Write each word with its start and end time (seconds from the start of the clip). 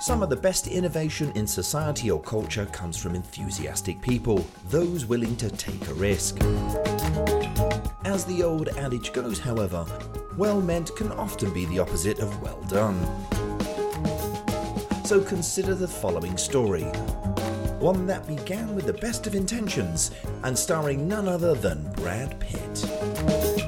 Some 0.00 0.22
of 0.22 0.30
the 0.30 0.36
best 0.36 0.66
innovation 0.66 1.30
in 1.34 1.46
society 1.46 2.10
or 2.10 2.22
culture 2.22 2.64
comes 2.64 2.96
from 2.96 3.14
enthusiastic 3.14 4.00
people, 4.00 4.46
those 4.70 5.04
willing 5.04 5.36
to 5.36 5.50
take 5.50 5.86
a 5.88 5.92
risk. 5.94 6.38
As 8.06 8.24
the 8.24 8.42
old 8.42 8.68
adage 8.78 9.12
goes, 9.12 9.38
however, 9.38 9.84
well 10.38 10.62
meant 10.62 10.96
can 10.96 11.12
often 11.12 11.52
be 11.52 11.66
the 11.66 11.80
opposite 11.80 12.18
of 12.18 12.40
well 12.40 12.62
done. 12.62 12.98
So 15.04 15.20
consider 15.20 15.74
the 15.74 15.88
following 15.88 16.38
story 16.38 16.84
one 17.78 18.06
that 18.06 18.26
began 18.26 18.74
with 18.74 18.86
the 18.86 18.92
best 18.94 19.26
of 19.26 19.34
intentions 19.34 20.12
and 20.44 20.58
starring 20.58 21.08
none 21.08 21.28
other 21.28 21.54
than 21.54 21.92
Brad 21.92 22.38
Pitt. 22.40 23.59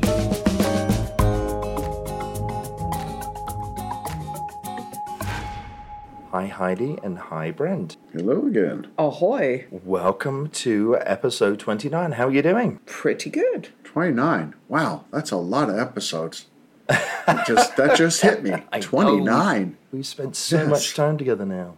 Hi, 6.33 6.47
Heidi, 6.47 6.99
and 7.03 7.19
hi, 7.19 7.51
Brent. 7.51 7.99
Hello 8.13 8.47
again. 8.47 8.89
Ahoy. 8.99 9.67
Welcome 9.71 10.49
to 10.51 10.97
episode 11.01 11.59
29. 11.59 12.13
How 12.13 12.29
are 12.29 12.31
you 12.33 12.41
doing? 12.43 12.81
Pretty 12.87 13.29
good. 13.29 13.69
29. 13.85 14.55
Wow, 14.69 15.05
that's 15.11 15.31
a 15.31 15.37
lot 15.37 15.69
of 15.69 15.79
episodes. 15.79 16.47
That 16.89 17.47
just 17.47 17.77
that 17.77 17.97
just 17.97 18.23
hit 18.23 18.43
me. 18.43 18.53
I 18.73 18.79
know. 18.79 18.87
29. 18.87 19.77
We 19.93 20.03
spent 20.03 20.35
so 20.37 20.57
Yes. 20.59 20.69
much 20.69 20.95
time 20.95 21.19
together 21.19 21.45
now. 21.45 21.77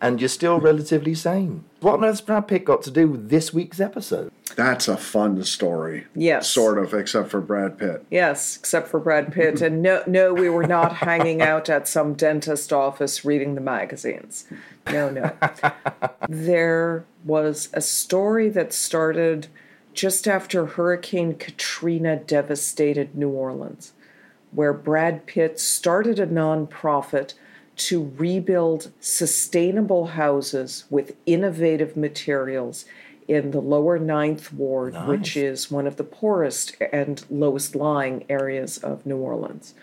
And 0.00 0.20
you're 0.20 0.28
still 0.28 0.60
relatively 0.60 1.14
sane. 1.14 1.64
What 1.80 1.94
on 1.94 2.04
earth's 2.04 2.20
Brad 2.20 2.46
Pitt 2.46 2.64
got 2.64 2.82
to 2.82 2.90
do 2.92 3.08
with 3.08 3.30
this 3.30 3.52
week's 3.52 3.80
episode? 3.80 4.30
That's 4.58 4.88
a 4.88 4.96
fun 4.96 5.44
story. 5.44 6.06
Yes. 6.16 6.50
Sort 6.50 6.78
of, 6.78 6.92
except 6.92 7.30
for 7.30 7.40
Brad 7.40 7.78
Pitt. 7.78 8.04
Yes, 8.10 8.56
except 8.56 8.88
for 8.88 8.98
Brad 8.98 9.32
Pitt. 9.32 9.62
And 9.62 9.82
no, 9.82 10.02
no, 10.04 10.34
we 10.34 10.48
were 10.48 10.66
not 10.66 10.96
hanging 10.96 11.40
out 11.40 11.68
at 11.68 11.86
some 11.86 12.14
dentist 12.14 12.72
office 12.72 13.24
reading 13.24 13.54
the 13.54 13.60
magazines. 13.60 14.48
No, 14.90 15.10
no. 15.10 15.30
there 16.28 17.04
was 17.24 17.68
a 17.72 17.80
story 17.80 18.48
that 18.48 18.72
started 18.72 19.46
just 19.94 20.26
after 20.26 20.66
Hurricane 20.66 21.36
Katrina 21.36 22.16
devastated 22.16 23.14
New 23.14 23.30
Orleans, 23.30 23.92
where 24.50 24.72
Brad 24.72 25.24
Pitt 25.24 25.60
started 25.60 26.18
a 26.18 26.26
nonprofit 26.26 27.34
to 27.76 28.12
rebuild 28.16 28.90
sustainable 28.98 30.06
houses 30.06 30.84
with 30.90 31.14
innovative 31.26 31.96
materials 31.96 32.86
in 33.28 33.50
the 33.50 33.60
lower 33.60 33.98
ninth 33.98 34.52
ward, 34.54 34.94
which 35.06 35.36
is 35.36 35.70
one 35.70 35.86
of 35.86 35.96
the 35.96 36.04
poorest 36.04 36.74
and 36.92 37.24
lowest 37.30 37.76
lying 37.76 38.24
areas 38.30 38.78
of 38.78 39.04
New 39.04 39.18
Orleans. 39.18 39.74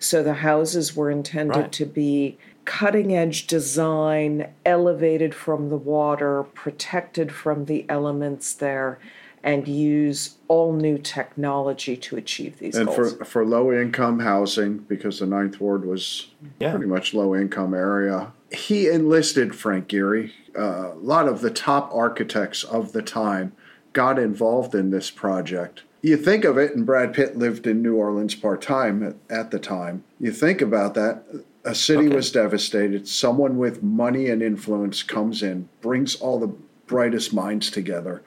So 0.00 0.22
the 0.22 0.34
houses 0.34 0.94
were 0.96 1.10
intended 1.10 1.56
Right. 1.56 1.72
to 1.72 1.86
be 1.86 2.38
cutting 2.64 3.14
edge 3.16 3.46
design, 3.46 4.48
elevated 4.66 5.34
from 5.34 5.70
the 5.70 5.76
water, 5.76 6.42
protected 6.54 7.32
from 7.32 7.64
the 7.64 7.86
elements 7.88 8.52
there, 8.52 8.98
and 9.42 9.66
use 9.68 10.34
all 10.48 10.72
new 10.72 10.98
technology 10.98 11.96
to 11.96 12.16
achieve 12.16 12.58
these 12.58 12.76
And 12.76 12.90
for, 12.90 13.04
goals. 13.04 13.16
for 13.28 13.44
low 13.46 13.72
income 13.72 14.18
housing, 14.18 14.78
because 14.78 15.20
the 15.20 15.26
Ninth 15.26 15.60
Ward 15.60 15.84
was 15.84 16.28
Yeah. 16.58 16.72
pretty 16.72 16.86
much 16.86 17.14
low 17.14 17.34
income 17.34 17.72
area, 17.74 18.32
he 18.50 18.88
enlisted 18.88 19.54
Frank 19.54 19.88
Gehry. 19.88 20.32
Uh, 20.58 20.92
a 20.92 20.94
lot 21.00 21.28
of 21.28 21.40
the 21.40 21.50
top 21.50 21.92
architects 21.94 22.64
of 22.64 22.92
the 22.92 23.02
time 23.02 23.52
got 23.92 24.18
involved 24.18 24.74
in 24.74 24.90
this 24.90 25.10
project. 25.10 25.82
You 26.02 26.16
think 26.16 26.44
of 26.44 26.56
it, 26.56 26.74
and 26.76 26.86
Brad 26.86 27.12
Pitt 27.12 27.36
lived 27.36 27.66
in 27.66 27.82
New 27.82 27.96
Orleans 27.96 28.34
part 28.34 28.62
time 28.62 29.02
at, 29.02 29.16
at 29.28 29.50
the 29.50 29.58
time. 29.58 30.04
You 30.20 30.30
think 30.32 30.60
about 30.62 30.94
that. 30.94 31.24
A 31.64 31.74
city 31.74 32.06
Okay. 32.06 32.14
was 32.16 32.30
devastated. 32.30 33.08
Someone 33.08 33.58
with 33.58 33.82
money 33.82 34.28
and 34.30 34.40
influence 34.42 35.02
comes 35.02 35.42
in, 35.42 35.68
brings 35.80 36.14
all 36.16 36.38
the 36.38 36.54
brightest 36.86 37.34
minds 37.34 37.70
together, 37.70 38.22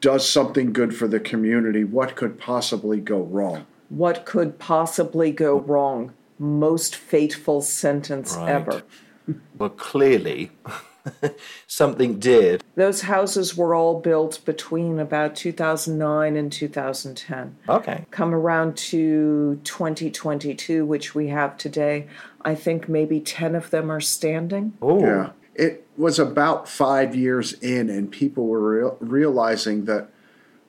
does 0.00 0.28
something 0.28 0.72
good 0.72 0.94
for 0.94 1.08
the 1.08 1.18
community. 1.20 1.82
What 1.84 2.14
could 2.16 2.38
possibly 2.38 3.00
go 3.00 3.20
wrong? 3.20 3.66
what 3.90 4.26
could 4.26 4.58
possibly 4.58 5.30
go 5.32 5.58
wrong? 5.60 6.12
Most 6.38 6.94
fateful 6.94 7.62
sentence 7.62 8.36
Right. 8.36 8.50
ever. 8.50 8.82
Well, 9.58 9.70
clearly, 9.70 10.50
something 11.66 12.18
did. 12.18 12.62
Those 12.76 13.02
houses 13.02 13.56
were 13.56 13.74
all 13.74 14.00
built 14.00 14.44
between 14.44 14.98
about 14.98 15.34
2009 15.36 16.36
and 16.36 16.52
2010. 16.52 17.56
Okay. 17.68 18.04
Come 18.10 18.34
around 18.34 18.76
to 18.76 19.60
2022, 19.64 20.84
which 20.84 21.14
we 21.14 21.28
have 21.28 21.56
today, 21.56 22.06
I 22.42 22.54
think 22.54 22.88
maybe 22.88 23.20
10 23.20 23.54
of 23.54 23.70
them 23.70 23.90
are 23.90 24.00
standing. 24.00 24.74
Oh, 24.82 25.00
Yeah. 25.00 25.30
It 25.54 25.84
was 25.96 26.20
about 26.20 26.68
five 26.68 27.16
years 27.16 27.52
in, 27.54 27.90
and 27.90 28.12
people 28.12 28.46
were 28.46 28.60
real, 28.60 28.96
realizing 29.00 29.86
that 29.86 30.08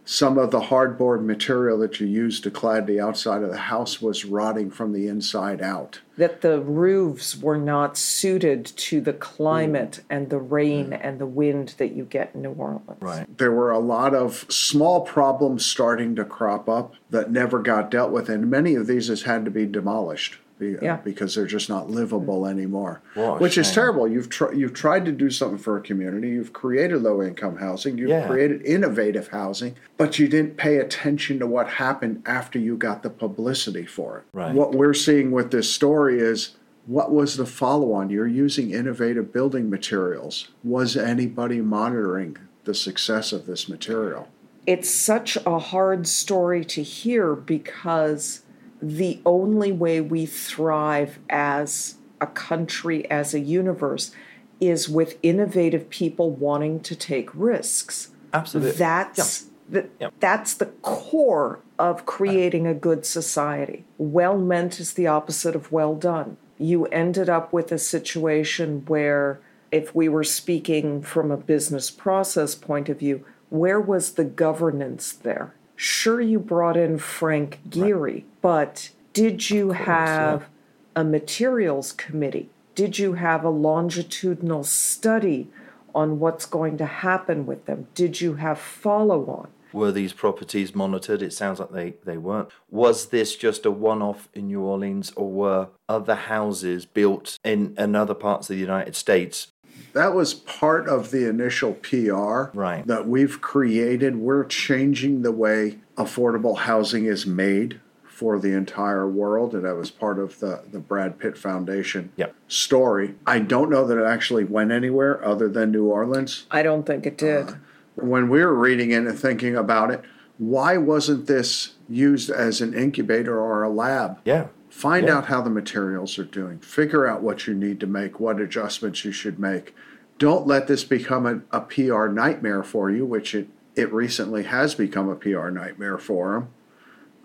some 0.10 0.40
of 0.40 0.50
the 0.50 0.60
hardboard 0.60 1.24
material 1.24 1.78
that 1.78 2.00
you 2.00 2.08
used 2.08 2.42
to 2.42 2.50
clad 2.50 2.88
the 2.88 3.00
outside 3.00 3.44
of 3.44 3.52
the 3.52 3.58
house 3.58 4.02
was 4.02 4.26
rotting 4.26 4.72
from 4.72 4.92
the 4.92 5.08
inside 5.08 5.62
out. 5.62 6.02
That 6.18 6.42
the 6.42 6.60
roofs 6.62 7.38
were 7.38 7.60
not 7.60 7.96
suited 7.96 8.66
to 8.66 9.02
the 9.02 9.14
climate 9.14 10.00
mm. 10.02 10.06
and 10.10 10.32
the 10.32 10.40
rain 10.40 10.90
mm. 10.90 11.00
and 11.00 11.20
the 11.20 11.28
wind 11.28 11.76
that 11.78 11.92
you 11.92 12.06
get 12.06 12.32
in 12.34 12.42
New 12.42 12.54
Orleans. 12.54 13.00
right. 13.02 13.38
There 13.38 13.52
were 13.52 13.70
a 13.70 13.78
lot 13.78 14.16
of 14.16 14.48
small 14.50 15.02
problems 15.02 15.64
starting 15.64 16.16
to 16.16 16.26
crop 16.26 16.68
up 16.68 16.96
that 17.12 17.32
never 17.32 17.60
got 17.60 17.92
dealt 17.92 18.10
with, 18.10 18.30
and 18.30 18.50
many 18.50 18.74
of 18.74 18.88
these 18.88 19.10
has 19.10 19.22
had 19.22 19.46
to 19.46 19.52
be 19.52 19.68
demolished 19.68 20.40
be- 20.60 20.78
uh, 20.78 20.82
Yeah. 20.82 20.98
because 21.04 21.34
they're 21.34 21.46
just 21.48 21.70
not 21.70 21.90
livable 21.90 22.46
anymore. 22.46 23.02
What 23.16 23.38
a 23.38 23.42
Which 23.42 23.58
is 23.58 23.72
terrible. 23.72 24.08
You've 24.08 24.30
tr- 24.30 24.54
you've 24.54 24.74
tried 24.74 25.06
to 25.06 25.12
do 25.12 25.30
something 25.32 25.58
for 25.58 25.78
a 25.78 25.82
community. 25.82 26.30
You've 26.30 26.54
created 26.54 27.02
low 27.02 27.24
income 27.24 27.58
housing. 27.58 27.98
You've 27.98 28.10
Yeah. 28.10 28.28
created 28.28 28.62
innovative 28.64 29.30
housing, 29.30 29.76
but 29.98 30.20
you 30.20 30.28
didn't 30.28 30.58
pay 30.58 30.78
attention 30.78 31.40
to 31.40 31.48
what 31.48 31.68
happened 31.68 32.22
after 32.26 32.60
you 32.60 32.76
got 32.78 33.02
the 33.02 33.10
publicity 33.10 33.86
for 33.86 34.18
it. 34.20 34.24
Right. 34.34 34.54
What 34.54 34.76
we're 34.76 34.94
seeing 34.94 35.32
with 35.32 35.50
this 35.52 35.70
story 35.70 36.20
is. 36.20 36.56
What 36.86 37.12
was 37.14 37.38
the 37.38 37.46
follow 37.46 37.94
on? 37.94 38.10
You're 38.10 38.26
using 38.26 38.72
innovative 38.72 39.32
building 39.32 39.70
materials. 39.70 40.50
Was 40.64 40.98
anybody 40.98 41.62
monitoring 41.62 42.38
the 42.64 42.74
success 42.74 43.32
of 43.32 43.46
this 43.46 43.70
material? 43.70 44.28
it's 44.68 44.90
such 44.90 45.36
a 45.48 45.58
hard 45.58 46.06
story 46.08 46.64
to 46.64 46.84
hear 46.84 47.34
because 47.36 48.42
the 48.82 49.20
only 49.26 49.72
way 49.72 50.02
we 50.02 50.26
thrive 50.26 51.20
as 51.30 51.96
a 52.22 52.28
country, 52.28 53.10
as 53.10 53.34
a 53.34 53.40
universe, 53.40 54.12
is 54.60 54.90
with 54.90 55.18
innovative 55.24 55.90
people 55.90 56.32
wanting 56.32 56.80
to 56.82 56.96
take 56.96 57.30
risks. 57.34 58.10
Absolutely. 58.34 58.72
That's 58.74 59.46
the, 59.70 59.88
Yep. 60.00 60.14
that's 60.20 60.54
the 60.54 60.66
core 60.82 61.60
of 61.78 62.06
creating 62.06 62.68
a 62.68 62.74
good 62.74 63.06
society. 63.06 63.86
Well 63.98 64.38
meant 64.38 64.80
is 64.80 64.94
the 64.94 65.08
opposite 65.08 65.56
of 65.56 65.72
well 65.72 65.96
done. 65.96 66.38
You 66.58 66.86
ended 66.88 67.30
up 67.30 67.54
with 67.54 67.72
a 67.72 67.78
situation 67.78 68.84
where, 68.88 69.40
if 69.72 69.96
we 69.96 70.10
were 70.10 70.24
speaking 70.26 71.02
from 71.02 71.32
a 71.32 71.38
business 71.38 71.90
process 71.90 72.56
point 72.56 72.90
of 72.90 73.00
view, 73.00 73.24
where 73.50 73.80
was 73.80 74.14
the 74.14 74.26
governance 74.26 75.14
there? 75.14 75.54
Sure, 75.82 76.20
you 76.20 76.40
brought 76.40 76.76
in 76.76 76.98
Frank 76.98 77.62
Gehry, 77.70 78.26
but 78.42 78.90
did 79.14 79.50
you 79.50 79.72
have 79.72 80.50
a 80.94 81.06
materials 81.06 81.94
committee? 81.94 82.50
Did 82.76 83.00
you 83.00 83.14
have 83.14 83.46
a 83.46 83.50
longitudinal 83.50 84.66
study 84.66 85.48
on 85.96 86.20
what's 86.20 86.46
going 86.46 86.78
to 86.80 86.86
happen 86.86 87.46
with 87.46 87.66
them? 87.66 87.88
Did 87.96 88.20
you 88.20 88.34
have 88.34 88.60
follow 88.60 89.24
on? 89.28 89.48
Were 89.72 89.94
these 89.94 90.12
properties 90.12 90.76
monitored? 90.76 91.22
It 91.22 91.32
sounds 91.32 91.62
like 91.62 91.72
they, 91.72 91.94
they 92.04 92.18
weren't. 92.18 92.50
Was 92.70 93.06
this 93.06 93.38
just 93.38 93.66
a 93.66 93.72
one 93.72 94.02
off 94.02 94.28
in 94.34 94.48
New 94.48 94.60
Orleans, 94.60 95.14
or 95.16 95.32
were 95.32 95.70
other 95.88 96.16
houses 96.16 96.86
built 96.86 97.40
in, 97.46 97.74
in 97.78 97.96
other 97.96 98.16
parts 98.16 98.50
of 98.50 98.56
the 98.58 98.62
United 98.62 98.98
States? 98.98 99.48
That 99.94 100.14
was 100.14 100.34
part 100.34 100.88
of 100.88 101.12
the 101.12 101.28
initial 101.28 101.74
PR 101.74 102.50
Right. 102.58 102.86
that 102.88 103.08
we've 103.08 103.42
created. 103.42 104.18
We're 104.18 104.44
changing 104.46 105.22
the 105.22 105.32
way 105.32 105.80
affordable 105.98 106.58
housing 106.60 107.06
is 107.06 107.26
made 107.26 107.80
for 108.04 108.38
the 108.38 108.52
entire 108.52 109.08
world, 109.08 109.54
and 109.56 109.64
that 109.64 109.76
was 109.78 109.90
part 109.92 110.20
of 110.20 110.40
the, 110.40 110.62
the 110.72 110.80
Brad 110.80 111.18
Pitt 111.20 111.38
Foundation 111.38 112.12
Yep. 112.18 112.36
story. 112.50 113.16
I 113.26 113.40
don't 113.40 113.70
know 113.70 113.86
that 113.88 113.98
it 113.98 114.06
actually 114.06 114.44
went 114.44 114.72
anywhere 114.72 115.24
other 115.26 115.48
than 115.48 115.72
New 115.72 115.86
Orleans. 115.86 116.46
I 116.52 116.62
don't 116.62 116.86
think 116.86 117.06
it 117.06 117.18
did. 117.18 117.48
Uh, 117.50 117.54
when 117.96 118.28
we 118.30 118.44
were 118.44 118.54
reading 118.54 118.92
it 118.92 119.06
and 119.08 119.18
thinking 119.18 119.56
about 119.56 119.90
it, 119.92 120.02
why 120.38 120.78
wasn't 120.78 121.28
this 121.28 121.74
used 121.88 122.30
as 122.30 122.62
an 122.62 122.74
incubator 122.74 123.38
or 123.40 123.64
a 123.64 123.70
lab? 123.70 124.18
Yeah. 124.26 124.48
Find 124.70 125.08
Yeah. 125.08 125.18
out 125.18 125.26
how 125.26 125.42
the 125.42 125.50
materials 125.50 126.18
are 126.20 126.24
doing. 126.24 126.60
Figure 126.60 127.08
out 127.08 127.22
what 127.22 127.48
you 127.48 127.54
need 127.54 127.80
to 127.80 127.88
make, 127.88 128.20
what 128.20 128.40
adjustments 128.40 129.04
you 129.04 129.12
should 129.12 129.40
make. 129.40 129.76
Don't 130.18 130.46
let 130.48 130.68
this 130.68 130.84
become 130.84 131.26
a, 131.26 131.42
a 131.58 131.62
PR 131.62 132.08
nightmare 132.08 132.62
for 132.64 132.90
you, 132.92 133.06
which 133.06 133.34
it, 133.34 133.48
it 133.76 133.92
recently 133.94 134.44
has 134.44 134.76
become 134.76 135.10
a 135.10 135.16
PR 135.16 135.50
nightmare 135.50 135.98
for 135.98 136.34
them. 136.34 136.48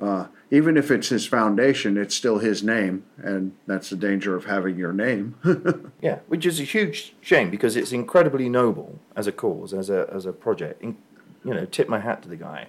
Uh, 0.00 0.26
even 0.50 0.76
if 0.76 0.90
it's 0.90 1.08
his 1.08 1.26
foundation, 1.26 1.96
it's 1.96 2.14
still 2.14 2.38
his 2.38 2.62
name, 2.64 3.04
and 3.16 3.52
that's 3.66 3.90
the 3.90 3.96
danger 3.96 4.34
of 4.34 4.44
having 4.46 4.76
your 4.76 4.92
name. 4.92 5.34
Yeah, 6.02 6.18
which 6.26 6.44
is 6.44 6.60
a 6.60 6.64
huge 6.64 7.14
shame 7.20 7.48
because 7.50 7.76
it's 7.76 7.92
incredibly 7.92 8.48
noble 8.48 8.98
as 9.16 9.26
a 9.26 9.32
cause, 9.32 9.72
as 9.72 9.88
a 9.88 10.08
as 10.12 10.26
a 10.26 10.32
project. 10.32 10.82
In, 10.82 10.96
you 11.44 11.54
know, 11.54 11.64
tip 11.64 11.88
my 11.88 12.00
hat 12.00 12.22
to 12.24 12.28
the 12.28 12.36
guy. 12.36 12.66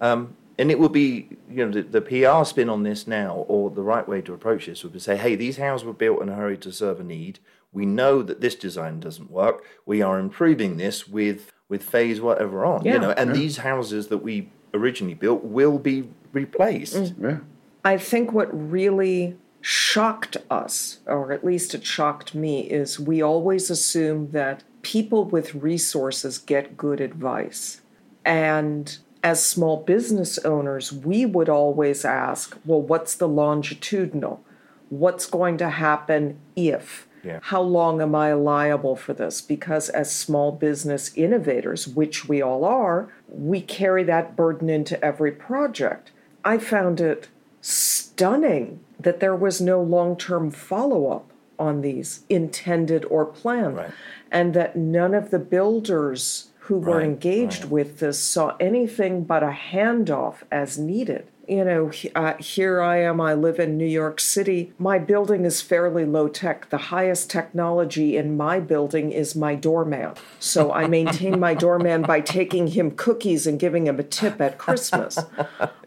Um, 0.00 0.36
and 0.58 0.70
it 0.70 0.78
would 0.78 0.92
be, 0.92 1.28
you 1.50 1.66
know, 1.66 1.70
the, 1.70 1.82
the 1.82 2.00
PR 2.00 2.44
spin 2.44 2.68
on 2.68 2.82
this 2.82 3.06
now, 3.06 3.44
or 3.48 3.70
the 3.70 3.82
right 3.82 4.06
way 4.08 4.20
to 4.22 4.32
approach 4.32 4.66
this 4.66 4.82
would 4.82 4.92
be 4.92 4.98
say, 4.98 5.16
hey, 5.16 5.34
these 5.36 5.58
houses 5.58 5.84
were 5.84 5.92
built 5.92 6.22
in 6.22 6.28
a 6.28 6.34
hurry 6.34 6.56
to 6.58 6.72
serve 6.72 7.00
a 7.00 7.04
need. 7.04 7.38
We 7.72 7.84
know 7.84 8.22
that 8.22 8.40
this 8.40 8.54
design 8.54 9.00
doesn't 9.00 9.30
work. 9.30 9.64
We 9.84 10.00
are 10.00 10.18
improving 10.18 10.76
this 10.76 11.06
with 11.06 11.52
with 11.68 11.82
phase 11.82 12.20
whatever 12.20 12.64
on, 12.64 12.84
Yeah. 12.84 12.94
you 12.94 12.98
know, 13.00 13.10
and 13.10 13.34
these 13.34 13.56
houses 13.58 14.06
that 14.06 14.18
we 14.18 14.50
originally 14.72 15.14
built 15.14 15.42
will 15.42 15.78
be 15.78 16.08
replaced. 16.32 16.94
Mm. 16.94 17.22
yeah. 17.22 17.38
I 17.84 17.98
think 17.98 18.32
what 18.32 18.48
really 18.52 19.36
shocked 19.60 20.36
us, 20.48 21.00
or 21.06 21.32
at 21.32 21.44
least 21.44 21.74
it 21.74 21.84
shocked 21.84 22.36
me, 22.36 22.60
is 22.60 23.00
we 23.00 23.20
always 23.20 23.68
assume 23.68 24.30
that 24.30 24.62
people 24.82 25.24
with 25.24 25.56
resources 25.56 26.38
get 26.38 26.76
good 26.76 27.00
advice. 27.00 27.80
And 28.24 28.96
as 29.26 29.44
small 29.44 29.78
business 29.78 30.38
owners, 30.44 30.92
we 30.92 31.26
would 31.26 31.48
always 31.48 32.04
ask, 32.04 32.56
well, 32.64 32.80
what's 32.80 33.16
the 33.16 33.26
longitudinal? 33.26 34.40
What's 34.88 35.26
going 35.26 35.58
to 35.58 35.68
happen 35.68 36.38
if? 36.54 37.08
Yeah. 37.24 37.40
How 37.42 37.60
long 37.60 38.00
am 38.00 38.14
I 38.14 38.34
liable 38.34 38.94
for 38.94 39.14
this? 39.14 39.40
Because 39.40 39.88
as 39.88 40.14
small 40.14 40.52
business 40.52 41.12
innovators, 41.16 41.88
which 41.88 42.28
we 42.28 42.40
all 42.40 42.64
are, 42.64 43.12
we 43.28 43.60
carry 43.60 44.04
that 44.04 44.36
burden 44.36 44.70
into 44.70 45.04
every 45.04 45.32
project. 45.32 46.12
I 46.44 46.58
found 46.58 47.00
it 47.00 47.26
stunning 47.60 48.78
that 49.00 49.18
there 49.18 49.34
was 49.34 49.60
no 49.60 49.82
long 49.82 50.16
term 50.16 50.52
follow 50.52 51.08
up 51.10 51.32
on 51.58 51.80
these 51.80 52.20
intended 52.28 53.04
or 53.06 53.24
planned, 53.26 53.76
Right. 53.76 53.90
and 54.30 54.54
that 54.54 54.76
none 54.76 55.14
of 55.14 55.30
the 55.30 55.40
builders 55.40 56.50
who 56.66 56.78
were 56.78 57.00
engaged 57.00 57.62
right. 57.62 57.70
with 57.70 57.98
this 58.00 58.18
saw 58.18 58.56
anything 58.58 59.22
but 59.22 59.42
a 59.42 59.56
handoff 59.70 60.38
as 60.50 60.76
needed. 60.76 61.28
You 61.46 61.64
know, 61.64 61.92
uh, 62.16 62.34
here 62.38 62.82
I 62.82 63.02
am, 63.02 63.20
I 63.20 63.34
live 63.34 63.60
in 63.60 63.78
New 63.78 63.86
York 63.86 64.18
City. 64.18 64.72
My 64.76 64.98
building 64.98 65.44
is 65.44 65.62
fairly 65.62 66.04
low 66.04 66.26
tech. 66.26 66.68
The 66.70 66.78
highest 66.78 67.30
technology 67.30 68.16
in 68.16 68.36
my 68.36 68.58
building 68.58 69.12
is 69.12 69.36
my 69.36 69.54
doorman. 69.54 70.14
So 70.40 70.72
I 70.72 70.88
maintain 70.88 71.38
my 71.38 71.54
doorman 71.66 72.02
by 72.02 72.20
taking 72.20 72.66
him 72.68 72.90
cookies 72.90 73.46
and 73.46 73.60
giving 73.60 73.86
him 73.86 74.00
a 74.00 74.02
tip 74.02 74.40
at 74.40 74.58
Christmas. 74.58 75.18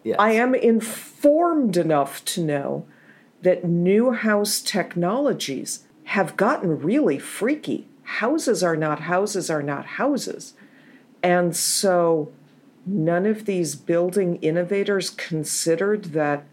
Yes. 0.01 0.15
I 0.17 0.31
am 0.31 0.55
informed 0.55 1.75
enough 1.75 2.23
to 2.23 2.41
know 2.41 2.85
that 3.41 3.65
new 3.65 4.11
house 4.11 4.61
technologies 4.61 5.83
have 6.05 6.37
gotten 6.37 6.79
really 6.79 7.19
freaky. 7.19 7.89
Houses 8.03 8.63
are 8.63 8.77
not 8.77 9.01
houses 9.01 9.49
are 9.49 9.61
not 9.61 9.85
houses. 9.85 10.53
And 11.21 11.55
so 11.55 12.31
none 12.85 13.25
of 13.25 13.45
these 13.45 13.75
building 13.75 14.37
innovators 14.37 15.09
considered 15.09 16.05
that 16.05 16.45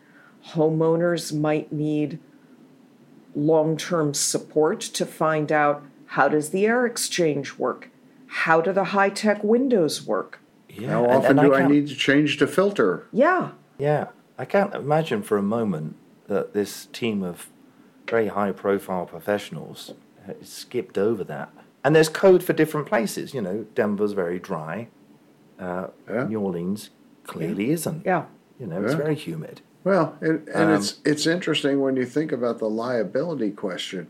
homeowners 0.53 1.33
might 1.39 1.73
need 1.73 2.19
long-term 3.35 4.15
support 4.15 4.81
to 4.81 5.05
find 5.07 5.53
out 5.53 5.85
how 6.07 6.29
does 6.29 6.51
the 6.51 6.67
air 6.67 6.87
exchange 6.87 7.55
work? 7.59 7.91
How 8.29 8.61
do 8.61 8.73
the 8.73 8.85
high-tech 8.85 9.43
windows 9.45 10.07
work? 10.07 10.41
Yeah, 10.69 10.91
How 10.91 11.07
often 11.07 11.39
and 11.39 11.49
do 11.49 11.55
I, 11.55 11.59
can't- 11.61 11.73
need 11.73 11.89
to 11.89 11.95
change 11.95 12.39
the 12.39 12.47
filter? 12.47 13.07
Yeah. 13.13 13.51
Yeah, 13.79 14.09
I 14.39 14.45
can't 14.45 14.75
imagine 14.75 15.23
for 15.23 15.37
a 15.37 15.43
moment 15.43 15.97
that 16.29 16.55
this 16.55 16.87
team 16.87 17.23
of 17.23 17.51
very 18.09 18.29
high 18.29 18.53
profile 18.53 19.07
professionals 19.07 19.93
skipped 20.43 20.97
over 20.99 21.25
that. 21.25 21.51
And 21.87 21.95
there's 21.95 22.09
code 22.09 22.43
for 22.43 22.53
different 22.53 22.89
places. 22.89 23.33
You 23.33 23.41
know, 23.41 23.65
Denver's 23.77 24.11
very 24.11 24.41
dry. 24.41 24.89
Uh, 25.57 25.87
Yeah. 26.11 26.27
New 26.27 26.41
Orleans 26.41 26.91
clearly 27.23 27.71
isn't. 27.71 28.05
Yeah. 28.05 28.25
You 28.59 28.67
know, 28.67 28.83
it's 28.83 28.95
very 28.95 29.15
humid. 29.15 29.61
Well, 29.85 30.17
and, 30.21 30.49
and 30.49 30.71
Um, 30.71 30.75
it's 30.75 30.99
it's 31.05 31.29
interesting 31.29 31.81
when 31.81 31.95
you 31.95 32.05
think 32.05 32.33
about 32.33 32.59
the 32.59 32.69
liability 32.69 33.53
question. 33.53 34.09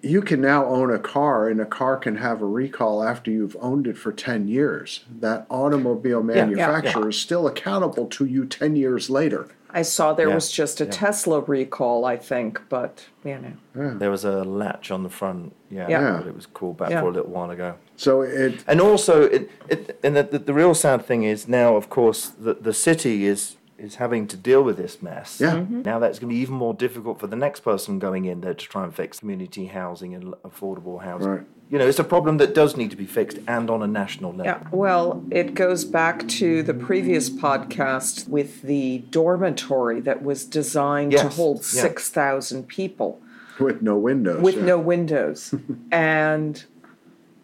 You 0.00 0.22
can 0.22 0.40
now 0.40 0.64
own 0.64 0.90
a 0.90 0.98
car, 0.98 1.46
and 1.46 1.60
a 1.60 1.66
car 1.66 1.98
can 1.98 2.16
have 2.16 2.40
a 2.40 2.46
recall 2.46 3.02
after 3.04 3.30
you've 3.30 3.56
owned 3.60 3.86
it 3.86 3.98
for 3.98 4.10
ten 4.10 4.48
years. 4.48 5.04
That 5.20 5.44
automobile 5.50 6.24
Yeah, 6.26 6.34
yeah, 6.36 6.44
manufacturer 6.46 7.02
yeah. 7.02 7.08
is 7.08 7.18
still 7.18 7.46
accountable 7.46 8.06
to 8.06 8.24
you 8.24 8.46
ten 8.46 8.76
years 8.76 9.10
later. 9.10 9.48
I 9.72 9.82
saw 9.82 10.12
there 10.12 10.28
Yeah, 10.28 10.34
was 10.34 10.50
just 10.50 10.80
a 10.80 10.84
yeah. 10.84 10.90
Tesla 10.90 11.40
recall, 11.40 12.04
I 12.04 12.16
think, 12.16 12.60
but 12.68 13.06
you 13.24 13.38
know. 13.38 13.94
There 13.98 14.10
was 14.10 14.24
a 14.24 14.42
latch 14.44 14.90
on 14.90 15.02
the 15.02 15.08
front. 15.10 15.54
Yeah, 15.70 15.88
Yeah. 15.88 16.16
but 16.18 16.26
it 16.26 16.34
was 16.34 16.46
called 16.46 16.76
back 16.78 16.90
Yeah. 16.90 17.00
for 17.00 17.08
a 17.08 17.12
little 17.12 17.30
while 17.30 17.50
ago. 17.50 17.74
So 17.96 18.22
it 18.22 18.64
And 18.66 18.80
also, 18.80 19.22
it, 19.22 19.50
it, 19.68 19.98
and 20.02 20.16
the, 20.16 20.22
the, 20.22 20.38
the 20.38 20.54
real 20.54 20.74
sad 20.74 21.04
thing 21.04 21.22
is 21.24 21.46
now, 21.46 21.76
of 21.76 21.88
course, 21.90 22.28
the, 22.28 22.54
the 22.54 22.72
city 22.74 23.26
is 23.26 23.56
is 23.80 23.96
having 23.96 24.26
to 24.28 24.36
deal 24.36 24.62
with 24.62 24.76
this 24.76 25.02
mess. 25.02 25.40
Yeah. 25.40 25.54
Mm-hmm. 25.54 25.82
Now 25.82 25.98
that's 25.98 26.18
going 26.18 26.30
to 26.30 26.34
be 26.34 26.40
even 26.40 26.54
more 26.54 26.74
difficult 26.74 27.18
for 27.18 27.26
the 27.26 27.36
next 27.36 27.60
person 27.60 27.98
going 27.98 28.26
in 28.26 28.40
there 28.40 28.54
to 28.54 28.66
try 28.66 28.84
and 28.84 28.94
fix 28.94 29.20
community 29.20 29.66
housing 29.66 30.14
and 30.14 30.34
affordable 30.44 31.02
housing. 31.02 31.28
Right. 31.28 31.46
You 31.70 31.78
know, 31.78 31.86
it's 31.86 32.00
a 32.00 32.04
problem 32.04 32.38
that 32.38 32.52
does 32.52 32.76
need 32.76 32.90
to 32.90 32.96
be 32.96 33.06
fixed 33.06 33.38
and 33.46 33.70
on 33.70 33.80
a 33.80 33.86
national 33.86 34.32
level. 34.32 34.44
Yeah, 34.46 34.68
well, 34.72 35.24
it 35.30 35.54
goes 35.54 35.84
back 35.84 36.26
to 36.28 36.64
the 36.64 36.74
previous 36.74 37.30
podcast 37.30 38.28
with 38.28 38.62
the 38.62 38.98
dormitory 39.10 40.00
that 40.00 40.22
was 40.22 40.44
designed 40.44 41.12
to 41.12 41.18
Yes, 41.18 41.36
hold 41.36 41.58
yeah. 41.58 41.82
6,000 41.82 42.66
people 42.66 43.22
with 43.60 43.82
no 43.82 43.96
windows. 43.96 44.42
with 44.42 44.56
yeah. 44.56 44.64
no 44.64 44.78
windows. 44.78 45.54
and 45.92 46.64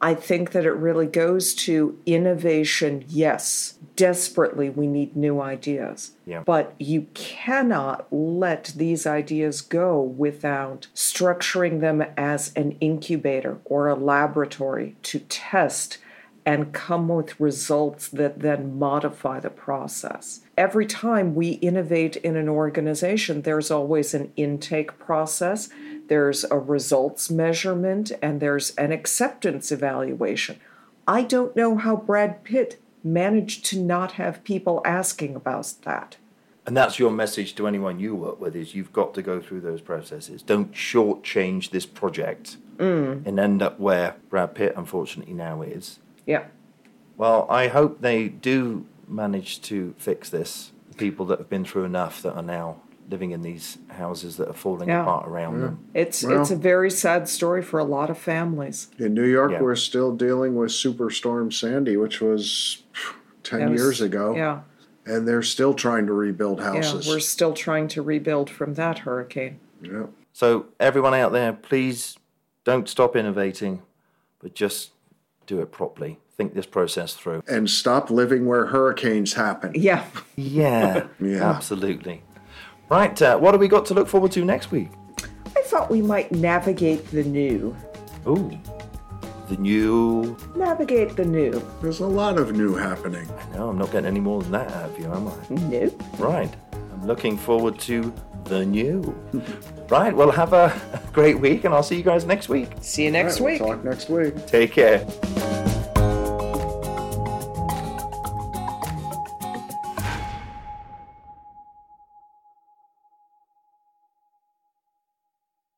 I 0.00 0.14
think 0.14 0.52
that 0.52 0.66
it 0.66 0.72
really 0.72 1.06
goes 1.06 1.54
to 1.54 1.98
innovation. 2.04 3.04
Yes, 3.08 3.78
desperately, 3.94 4.68
we 4.68 4.86
need 4.86 5.16
new 5.16 5.40
ideas. 5.40 6.12
Yeah. 6.26 6.42
But 6.44 6.74
you 6.78 7.06
cannot 7.14 8.06
let 8.10 8.72
these 8.76 9.06
ideas 9.06 9.62
go 9.62 10.00
without 10.00 10.88
structuring 10.94 11.80
them 11.80 12.04
as 12.16 12.52
an 12.54 12.72
incubator 12.80 13.58
or 13.64 13.88
a 13.88 13.94
laboratory 13.94 14.96
to 15.04 15.20
test 15.20 15.98
and 16.46 16.72
come 16.72 17.08
with 17.08 17.40
results 17.40 18.08
that 18.08 18.38
then 18.38 18.78
modify 18.78 19.40
the 19.40 19.50
process. 19.50 20.42
Every 20.56 20.86
time 20.86 21.34
we 21.34 21.50
innovate 21.54 22.16
in 22.16 22.36
an 22.36 22.48
organization, 22.48 23.42
there's 23.42 23.70
always 23.70 24.14
an 24.14 24.32
intake 24.36 24.96
process, 24.98 25.68
there's 26.08 26.44
a 26.44 26.58
results 26.58 27.30
measurement, 27.30 28.12
and 28.22 28.40
there's 28.40 28.70
an 28.76 28.92
acceptance 28.92 29.72
evaluation. 29.72 30.60
I 31.06 31.22
don't 31.22 31.54
know 31.56 31.76
how 31.76 31.96
Brad 31.96 32.44
Pitt 32.44 32.80
managed 33.04 33.64
to 33.66 33.80
not 33.80 34.12
have 34.12 34.42
people 34.44 34.82
asking 34.84 35.36
about 35.36 35.72
that. 35.82 36.16
And 36.66 36.76
that's 36.76 36.98
your 36.98 37.12
message 37.12 37.54
to 37.54 37.68
anyone 37.68 38.00
you 38.00 38.16
work 38.16 38.40
with: 38.40 38.56
is 38.56 38.74
you've 38.74 38.92
got 38.92 39.14
to 39.14 39.22
go 39.22 39.40
through 39.40 39.60
those 39.60 39.80
processes. 39.80 40.42
Don't 40.42 40.72
shortchange 40.72 41.70
this 41.70 41.86
project 41.86 42.56
Mm. 42.78 43.26
and 43.26 43.40
end 43.40 43.62
up 43.62 43.80
where 43.80 44.16
Brad 44.28 44.54
Pitt, 44.54 44.74
unfortunately, 44.76 45.32
now 45.32 45.62
is. 45.62 45.98
Yeah. 46.26 46.44
Well, 47.16 47.46
I 47.48 47.68
hope 47.68 48.02
they 48.02 48.28
do 48.28 48.84
manage 49.08 49.62
to 49.62 49.94
fix 49.96 50.28
this. 50.28 50.72
People 50.98 51.24
that 51.26 51.38
have 51.38 51.48
been 51.48 51.64
through 51.64 51.84
enough 51.84 52.20
that 52.20 52.34
are 52.34 52.42
now 52.42 52.76
living 53.08 53.30
in 53.30 53.42
these 53.42 53.78
houses 53.88 54.36
that 54.36 54.48
are 54.48 54.52
falling 54.54 54.88
Yeah. 54.88 55.02
apart 55.02 55.28
around 55.28 55.60
them. 55.60 55.78
It's 55.94 56.24
Well- 56.24 56.40
it's 56.40 56.50
a 56.50 56.56
very 56.56 56.90
sad 56.90 57.28
story 57.28 57.62
for 57.62 57.78
a 57.78 57.84
lot 57.84 58.10
of 58.10 58.18
families. 58.18 58.88
In 58.98 59.14
New 59.14 59.24
York, 59.26 59.52
Yeah. 59.52 59.60
we're 59.62 59.76
still 59.76 60.12
dealing 60.14 60.54
with 60.56 60.70
Superstorm 60.70 61.52
Sandy, 61.52 61.96
which 61.96 62.20
was 62.20 62.82
ten 63.42 63.70
was- 63.72 63.80
years 63.80 64.00
ago, 64.00 64.34
Yeah. 64.34 64.60
and 65.06 65.26
they're 65.28 65.42
still 65.42 65.72
trying 65.74 66.06
to 66.06 66.12
rebuild 66.12 66.60
houses. 66.60 67.06
Yeah, 67.06 67.12
we're 67.14 67.20
still 67.20 67.52
trying 67.52 67.86
to 67.88 68.02
rebuild 68.02 68.50
from 68.50 68.74
that 68.74 69.00
hurricane. 69.00 69.60
Yeah. 69.80 70.06
So, 70.32 70.66
everyone 70.80 71.14
out 71.14 71.32
there, 71.32 71.52
please 71.52 72.16
don't 72.64 72.88
stop 72.88 73.14
innovating, 73.16 73.82
but 74.42 74.54
just 74.54 74.90
do 75.46 75.60
it 75.60 75.70
properly. 75.70 76.18
Think 76.36 76.54
this 76.54 76.66
process 76.66 77.14
through. 77.14 77.42
And 77.48 77.70
stop 77.70 78.10
living 78.10 78.44
where 78.46 78.66
hurricanes 78.66 79.34
happen. 79.34 79.72
Yeah. 79.74 80.04
Yeah, 80.34 81.06
Yeah. 81.20 81.48
absolutely. 81.50 82.22
Right, 82.88 83.20
uh, 83.20 83.36
what 83.38 83.52
have 83.54 83.60
we 83.60 83.68
got 83.68 83.84
to 83.86 83.94
look 83.94 84.06
forward 84.08 84.32
to 84.32 84.44
next 84.44 84.70
week? 84.70 84.90
I 85.56 85.62
thought 85.62 85.90
we 85.90 86.00
might 86.00 86.30
navigate 86.30 87.10
the 87.10 87.24
new. 87.24 87.76
Ooh, 88.28 88.56
the 89.48 89.56
new. 89.56 90.36
Navigate 90.54 91.16
the 91.16 91.24
new. 91.24 91.60
There's 91.82 92.00
a 92.00 92.06
lot 92.06 92.38
of 92.38 92.52
new 92.54 92.74
happening. 92.74 93.28
I 93.30 93.56
know, 93.56 93.68
I'm 93.70 93.78
not 93.78 93.90
getting 93.90 94.06
any 94.06 94.20
more 94.20 94.40
than 94.42 94.52
that 94.52 94.70
out 94.72 94.90
of 94.90 94.98
you, 94.98 95.06
am 95.12 95.28
I? 95.28 95.34
Nope. 95.68 96.02
Right. 96.18 96.54
I'm 96.72 97.06
looking 97.06 97.36
forward 97.36 97.78
to 97.80 98.12
the 98.44 98.64
new. 98.64 99.00
right. 99.90 100.14
Well, 100.14 100.30
have 100.30 100.52
a 100.52 100.72
great 101.12 101.40
week, 101.40 101.64
and 101.64 101.74
I'll 101.74 101.82
see 101.82 101.96
you 101.96 102.04
guys 102.04 102.24
next 102.24 102.48
week. 102.48 102.68
See 102.80 103.04
you 103.04 103.10
next 103.10 103.40
All 103.40 103.46
right, 103.46 103.52
week. 103.54 103.62
We'll 103.62 103.76
talk 103.76 103.84
next 103.84 104.08
week. 104.08 104.46
Take 104.46 104.72
care. 104.72 105.06